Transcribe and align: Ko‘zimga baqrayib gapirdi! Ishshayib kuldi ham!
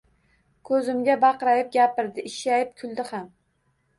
Ko‘zimga 0.69 1.17
baqrayib 1.25 1.69
gapirdi! 1.77 2.23
Ishshayib 2.31 2.71
kuldi 2.83 3.07
ham! 3.13 3.31